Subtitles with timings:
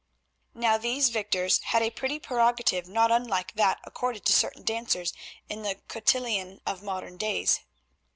[0.55, 5.13] Now these victors had a pretty prerogative not unlike that accorded to certain dancers
[5.47, 7.59] in the cotillion of modern days.